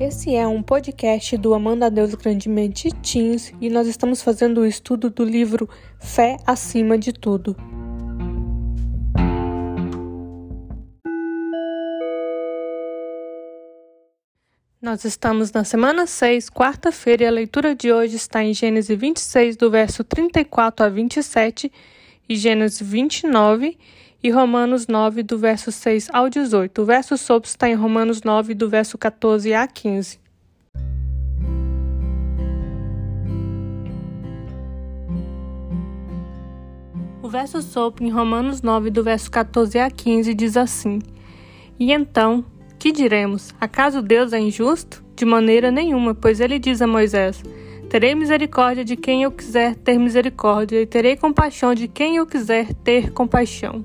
[0.00, 4.66] Esse é um podcast do Amanda a Deus Grandemente Teens e nós estamos fazendo o
[4.66, 5.70] estudo do livro
[6.00, 7.56] Fé Acima de Tudo.
[14.82, 19.56] Nós estamos na semana 6, quarta-feira, e a leitura de hoje está em Gênesis 26,
[19.56, 21.70] do verso 34 a 27,
[22.28, 23.78] e Gênesis 29
[24.24, 26.80] e Romanos 9, do verso 6 ao 18.
[26.80, 30.18] O verso sobre está em Romanos 9, do verso 14 a 15.
[37.22, 41.00] O verso sobre em Romanos 9, do verso 14 a 15, diz assim:
[41.78, 42.42] E então,
[42.78, 43.54] que diremos?
[43.60, 45.04] Acaso Deus é injusto?
[45.14, 47.42] De maneira nenhuma, pois ele diz a Moisés:
[47.90, 52.72] Terei misericórdia de quem eu quiser ter misericórdia, e terei compaixão de quem eu quiser
[52.76, 53.84] ter compaixão.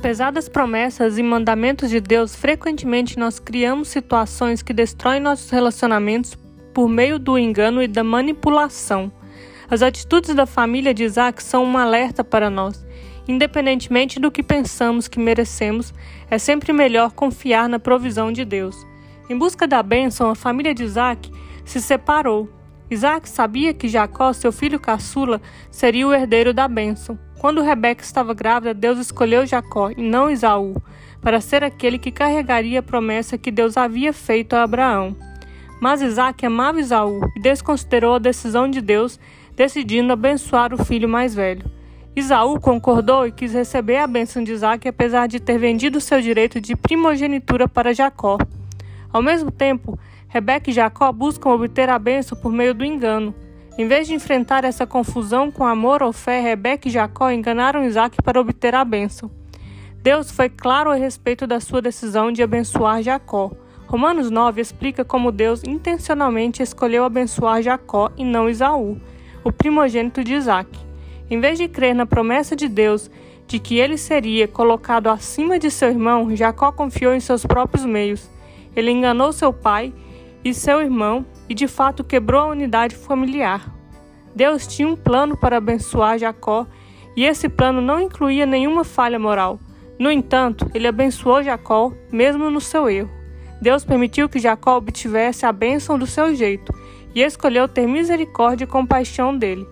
[0.00, 6.38] Apesar das promessas e mandamentos de Deus, frequentemente nós criamos situações que destroem nossos relacionamentos
[6.72, 9.12] por meio do engano e da manipulação.
[9.70, 12.82] As atitudes da família de Isaac são um alerta para nós.
[13.28, 15.92] Independentemente do que pensamos que merecemos,
[16.30, 18.86] é sempre melhor confiar na provisão de Deus.
[19.28, 21.30] Em busca da bênção, a família de Isaac
[21.62, 22.48] se separou.
[22.90, 27.16] Isaac sabia que Jacó, seu filho caçula, seria o herdeiro da bênção.
[27.38, 30.74] Quando Rebeca estava grávida, Deus escolheu Jacó e não Isaú,
[31.22, 35.16] para ser aquele que carregaria a promessa que Deus havia feito a Abraão.
[35.80, 39.20] Mas Isaac amava Isaú e desconsiderou a decisão de Deus,
[39.56, 41.64] decidindo abençoar o filho mais velho.
[42.14, 46.60] Isaú concordou e quis receber a bênção de Isaac, apesar de ter vendido seu direito
[46.60, 48.36] de primogenitura para Jacó.
[49.12, 49.98] Ao mesmo tempo,
[50.30, 53.34] Rebeca e Jacó buscam obter a bênção por meio do engano.
[53.76, 58.22] Em vez de enfrentar essa confusão com amor ou fé, Rebeca e Jacó enganaram Isaac
[58.22, 59.28] para obter a bênção.
[60.00, 63.50] Deus foi claro a respeito da sua decisão de abençoar Jacó.
[63.88, 69.00] Romanos 9 explica como Deus intencionalmente escolheu abençoar Jacó e não Isaú,
[69.42, 70.70] o primogênito de Isaac.
[71.28, 73.10] Em vez de crer na promessa de Deus
[73.48, 78.30] de que ele seria colocado acima de seu irmão, Jacó confiou em seus próprios meios.
[78.76, 79.92] Ele enganou seu pai
[80.44, 83.74] e seu irmão e de fato quebrou a unidade familiar.
[84.34, 86.66] Deus tinha um plano para abençoar Jacó
[87.16, 89.58] e esse plano não incluía nenhuma falha moral.
[89.98, 93.10] No entanto, ele abençoou Jacó mesmo no seu erro.
[93.60, 96.72] Deus permitiu que Jacó obtivesse a bênção do seu jeito
[97.14, 99.66] e escolheu ter misericórdia e compaixão dele.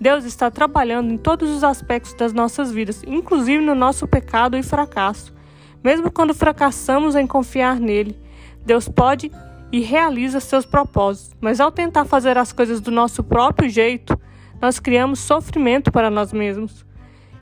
[0.00, 4.62] Deus está trabalhando em todos os aspectos das nossas vidas, inclusive no nosso pecado e
[4.62, 5.34] fracasso.
[5.82, 8.18] Mesmo quando fracassamos em confiar nele,
[8.64, 9.30] Deus pode
[9.72, 14.18] e realiza seus propósitos, mas ao tentar fazer as coisas do nosso próprio jeito,
[14.60, 16.84] nós criamos sofrimento para nós mesmos.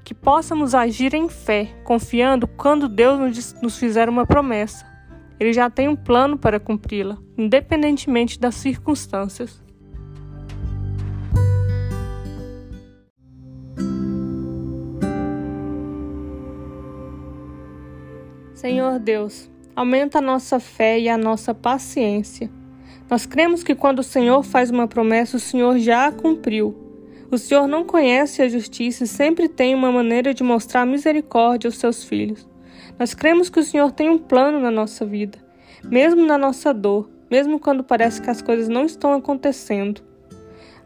[0.03, 4.85] Que possamos agir em fé, confiando quando Deus nos fizer uma promessa.
[5.41, 9.62] Ele já tem um plano para cumpri-la, independentemente das circunstâncias.
[18.55, 22.51] Senhor Deus, aumenta a nossa fé e a nossa paciência.
[23.11, 26.75] Nós cremos que quando o Senhor faz uma promessa, o Senhor já a cumpriu.
[27.31, 31.77] O Senhor não conhece a justiça e sempre tem uma maneira de mostrar misericórdia aos
[31.77, 32.49] seus filhos.
[32.99, 35.39] Nós cremos que o Senhor tem um plano na nossa vida,
[35.85, 40.01] mesmo na nossa dor, mesmo quando parece que as coisas não estão acontecendo.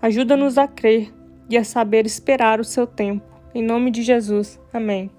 [0.00, 1.12] Ajuda-nos a crer
[1.50, 3.24] e a saber esperar o seu tempo.
[3.54, 4.60] Em nome de Jesus.
[4.72, 5.17] Amém.